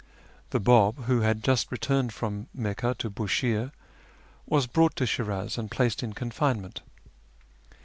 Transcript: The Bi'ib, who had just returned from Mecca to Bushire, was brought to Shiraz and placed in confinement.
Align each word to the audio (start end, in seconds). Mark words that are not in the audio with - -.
The 0.49 0.59
Bi'ib, 0.59 1.03
who 1.03 1.19
had 1.21 1.43
just 1.43 1.71
returned 1.71 2.11
from 2.11 2.47
Mecca 2.55 2.95
to 2.97 3.09
Bushire, 3.11 3.71
was 4.47 4.65
brought 4.65 4.95
to 4.95 5.05
Shiraz 5.05 5.59
and 5.59 5.69
placed 5.69 6.01
in 6.01 6.13
confinement. 6.13 6.81